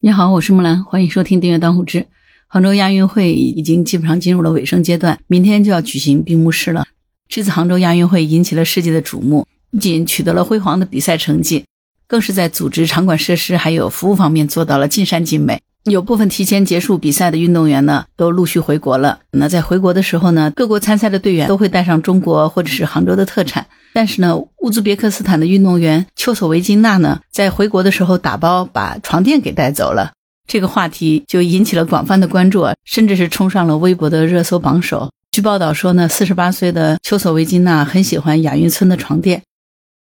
[0.00, 2.06] 你好，我是木兰，欢迎收听订阅当户知。
[2.46, 6.86] 杭州亚运会已经基本上进入了尾声阶段，明天就要举行闭幕式了。
[7.28, 11.64] 这次杭州亚运会引起了世界的瞩目，不仅取得了辉煌的比赛成绩，
[12.06, 15.60] 更是在组织、场馆设施还有服务方面做到了尽善尽美。
[15.90, 19.20] 有部分提前结束比赛的运动员呢，都陆续回国了。
[19.32, 23.66] 那在回国的时候呢，各国参赛的队员都会带上中国或者是杭州的特产。
[23.92, 30.12] 但是呢，乌兹别克斯坦的运动员丘索维金娜呢，在回国的时候打包把床垫给带走了。
[30.46, 35.10] 这个话题就引起了广泛的关注，甚至是冲上了微博的热搜榜首。
[35.30, 39.42] 据报道说呢，四十八岁的丘索维金娜很喜欢亚运村的床垫，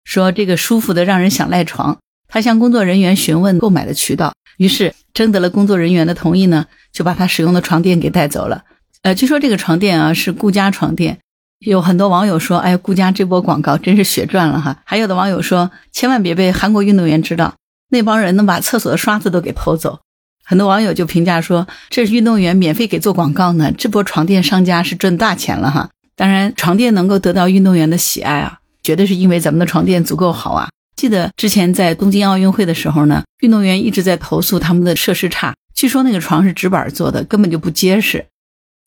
[0.05, 1.98] 说这个舒服的让人想赖床。
[2.28, 8.65] 她向工作人员询问购买的渠道，于是征得了工作人员的同意呢，就把他使用的床垫给带走了。
[9.03, 11.19] 呃，据说这个床垫啊是顾家床垫。
[11.61, 17.55] 有很多网友说：“哎，顾家这波广告真是血赚了哈！”还有的网友说：“千万别被韩国运动员知道，
[17.89, 20.01] 那帮人能把厕所的刷子都给偷走。”
[20.45, 30.69] 很多网友就评价说：“这是运动员免费给做广告呢，这波床垫商家是赚大钱了哈！”当然，床垫能够得到运动员的喜爱啊，绝对是因为咱们的床垫足够好啊。
[30.97, 38.27] 记得之前在东京奥运会的时候呢，运动员一直在投诉他们的设施差，据说那个床是纸板做的，根本就不结实。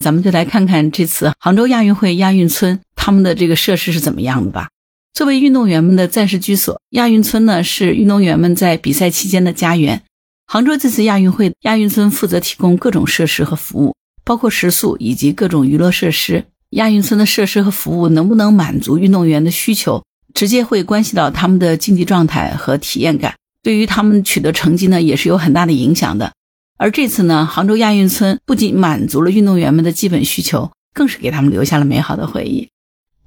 [0.03, 4.69] 咱们就来看看这次杭州亚运会亚运村他们的这个设施是怎么样的吧。
[5.13, 10.03] 作为运动员们的暂时居所，亚运村呢是运动员们在比赛期间的家园。
[10.45, 16.45] 杭州这次亚运会亚运村负责提供各种设施和服务，包括食宿以及各种娱乐设施。
[16.71, 20.03] 亚运村的设施和服务能不能满足运动员的需求，
[20.37, 26.31] 直接会关系到他们的竞技状态和体验感，对于他们取得成绩呢也是有很大的影响的。
[26.77, 32.69] 而这次呢，杭州亚运村不仅满足了运动员们的基本需求，更是给他们留下了美好的回忆。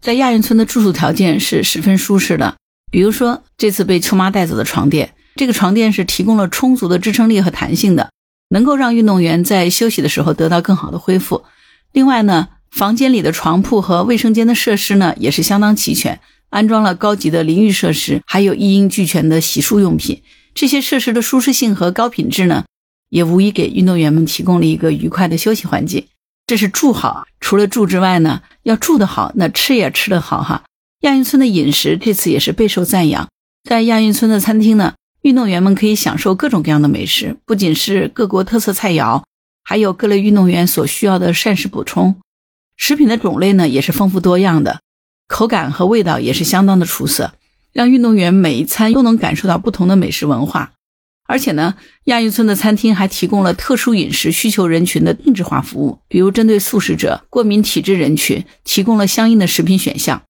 [0.01, 2.55] 在亚运村的住宿条件是十分舒适的，
[2.93, 8.13] 比如说这次被秋妈带走的床垫，这个床垫是提供了充足的支撑力和弹性的，
[8.51, 11.43] 能够让运动员在休息的时候得到更好的恢复。
[11.91, 20.23] 另外呢，房间里的床铺和卫生间的设施呢也是相当齐全，安装了高级的淋浴设施，还有一应俱全的洗漱用品。
[20.55, 22.65] 这些设施的舒适性和高品质呢。
[23.11, 26.07] 也无疑给运动员们提供了一个愉快的休息环境。
[26.47, 30.63] 这是住好，除了住之外呢，要住得好，那吃也吃得好哈。
[31.01, 33.29] 亚运村的饮食这次也是备受赞扬，
[33.69, 39.25] 在亚运村的餐厅呢，运动员们可以享受各种各样的美食，不仅是各国特色菜肴，
[39.65, 42.15] 还有各类运动员所需要的膳食补充。
[42.77, 44.79] 食品的种类呢也是丰富多样的，
[45.31, 47.33] 口感和味道也是相当的出色，
[47.73, 50.73] 让运动员每一餐都能感受到不同的美食文化。
[51.29, 51.77] 而且呢，
[52.07, 60.21] 亚运村的餐厅还提供了特殊饮食需求人群的定制化服务，比如针对素食者、过敏体质人群，提供了相应的食品选项。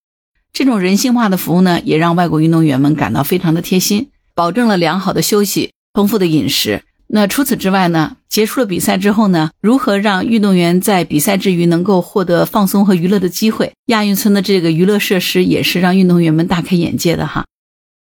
[0.52, 6.82] 这种人性化的服务呢，也让外国运动员们感到非常的贴心，保证了良好的休息、丰富的饮食。
[7.12, 13.72] 那除此之外呢，结束了比赛之后呢，如何让运动员在比赛之余能够获得放松和娱乐的机会？
[13.86, 17.46] 亚运村的这个娱乐设施也是让运动员们大开眼界的哈。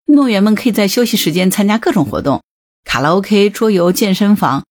[0.07, 2.41] 运动员们可以在休息时间参加各种活动。
[2.83, 4.63] 卡拉 OK、桌游、健身房，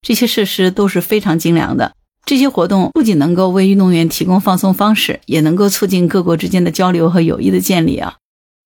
[0.00, 1.92] 这些设施都是非常精良的。
[2.24, 8.14] 这些活动不仅能够为运动员提供放松方式，也能够促进各国之间的交流和友谊的建立啊。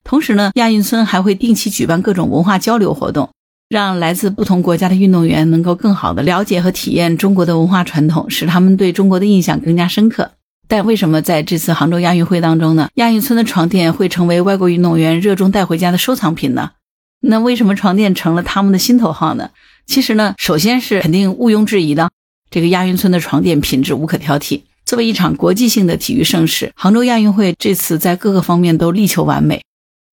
[0.04, 3.31] 同时呢，亚运村还会定期举办各种文化交流活动，
[3.69, 10.31] 让来自不同国家的运动员能够更好的了解和体验中国的文化传统，使他们对中国的印象更加深刻。
[10.69, 12.88] 但为什么在这次杭州亚运会当中呢？
[12.94, 16.72] 亚运村的床垫会成为外国运动员热衷带回家的收藏品呢？
[17.21, 19.50] 那为什么床垫成了他们的心头好呢？
[19.87, 22.10] 其实呢，首先是肯定毋庸置疑的，
[22.50, 24.62] 这个亚运村的床垫品质无可挑剔。
[24.84, 29.62] 作为一场国际性的体育盛事，杭州亚运会这次在各个方面都力求完美。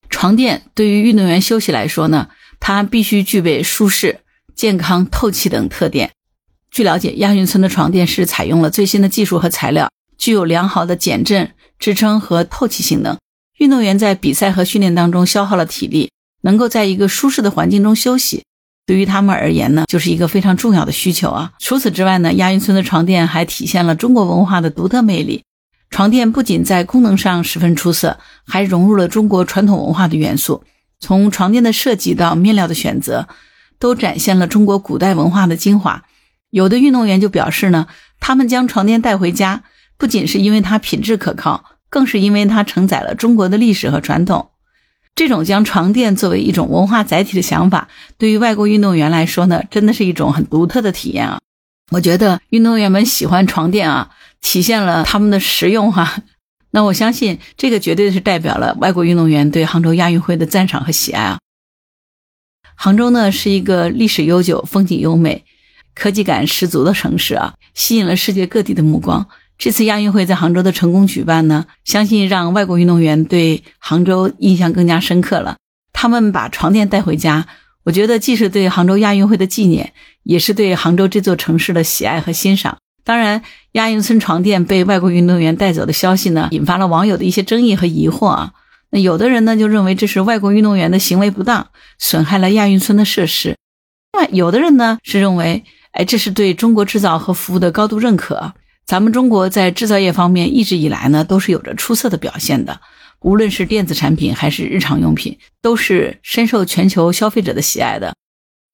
[0.10, 2.30] 床垫对于运动员休息来说呢，
[2.66, 4.22] 它必须具备舒适、
[4.56, 6.12] 健康、透气等特点。
[6.72, 13.18] 据了解，亚运村的床垫是采用了最新的技术和材料，具有良好的减震、支撑和透气性能。
[13.58, 16.10] 运动员在比赛和训练当中消耗了体力。
[16.44, 18.44] 能够在一个舒适的环境中休息，
[18.86, 21.52] 对于他们而言呢，就是一个非常重要的需求啊。
[21.60, 25.44] 除此之外呢，亚运村的床垫还体现了中国文化的独特魅力。
[25.90, 30.64] 床垫不仅在功能上十分出色，还融入了中国传统文化的元素。
[31.04, 33.28] 从床垫的设计到面料的选择，
[33.78, 36.06] 都展现了中国古代文化的精华。
[36.50, 37.88] 有的运动员就表示呢，
[38.22, 39.64] 他们将床垫带回家，
[39.98, 44.52] 不仅是因为它品质可靠，更是因为它承载了中国的历史和传统。
[45.14, 51.40] 这种将床垫作为一种文化载体的想法，对于外国运动员来说呢，真的是一种很独特的体验啊！
[51.92, 54.10] 我觉得运动员们喜欢床垫啊，
[54.42, 56.22] 体现了他们的实用哈。
[56.76, 61.40] 那我相信这个绝对是代表了外国运动员对杭州亚运会的赞赏和喜爱啊。
[62.74, 65.46] 杭州呢是一个历史悠久、风景优美、
[65.94, 69.30] 科技感十足的城市啊，吸引了世界各地的目光。
[69.60, 75.58] 这次亚运会在杭州的成功举办呢，相信让外国运动员对杭州印象更加深刻了。
[75.94, 77.48] 他们把床垫带回家，
[77.84, 79.94] 我觉得既是对杭州亚运会的纪念，
[80.24, 82.80] 也是对杭州这座城市的喜爱和欣赏。
[83.04, 83.42] 当然，
[83.74, 88.54] 亚运村床垫被外国运动员带走的消息呢，引发了网友的一些争议和疑惑啊。
[88.92, 91.68] 那有的人呢就认为这是外国运动员的行为不当，
[92.00, 93.58] 损害了亚运村的设施。
[94.14, 98.54] 那有的人呢是认为，哎，这是对中国制造和服务的高度认可。
[98.86, 102.80] 咱们中国在制造业方面一直以来呢，都是有着出色的表现的。
[103.22, 108.14] 无论是电子产品还是日常用品，都是深受全球消费者的喜爱的。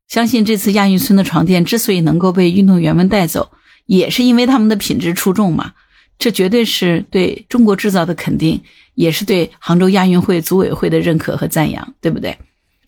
[0.08, 3.52] 相信这次亚运村的床垫之所以能够被运动员们带走，
[3.90, 5.74] 也是因为他们的品质出众嘛。
[6.20, 8.62] 这绝对是对中国制造的肯定，
[8.94, 12.38] 也是对杭州亚运会组委会的认可和赞扬，对不对？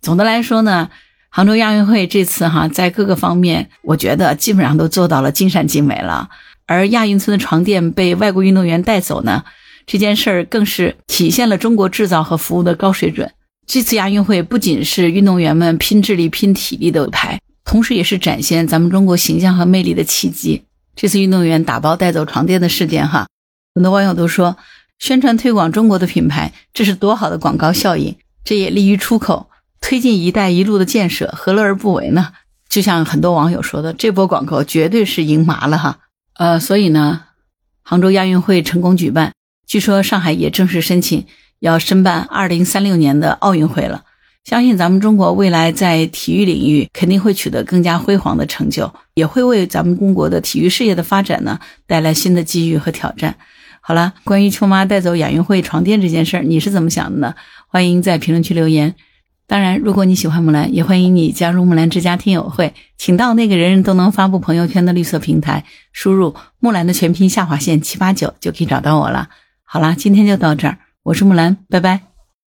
[0.01, 0.89] 总的来说呢，
[1.29, 6.29] 杭州亚运会这次哈，在各个方面，我觉得基本上都做到了尽善尽美了。
[6.67, 9.43] 而亚运村的床垫被外国运动员带走呢，
[9.87, 13.31] 这件事儿更是体现了中国制造和服务的高水准。
[13.65, 20.63] 这次亚运会不仅是运动员们拼智力、拼体力的舞台，同时也是展现咱们中国形象和魅力的契机。
[21.01, 23.27] 这次运动员打包带走床垫的事件，哈，
[23.73, 24.55] 很多网友都说，
[24.99, 28.15] 宣传推广中国的品牌，这是多好的广告效应，
[28.45, 29.49] 这也利于出口，
[29.81, 32.33] 推进“一带一路”的建设，何乐而不为呢？
[32.69, 35.97] 就像很多网友说的，这波广告绝对是赢麻了哈。
[36.35, 37.23] 呃，所以呢，
[37.81, 39.33] 杭州亚运会成功举办，
[39.65, 41.25] 据说上海也正式申请
[41.57, 44.03] 要申办二零三六年的奥运会了。
[44.43, 53.35] 相信咱们中国未来在体育领域肯定会取得更加辉煌的成就，也会为咱们中国的体育事业的发展呢带来新的机遇和挑战。
[53.81, 57.35] 好了，关于秋妈带走亚运会床垫这件事儿，你是怎么想的呢？
[57.67, 58.95] 欢迎在评论区留言。
[59.47, 69.29] 当然，如果你喜欢木兰，也欢迎你加入木兰之家听友会，请到那个人人都能发布朋友圈的绿色平台，输入木兰的全拼下划线七八九就可以找到我了。
[69.63, 72.10] 好啦，今天就到这儿，我是木兰，拜拜。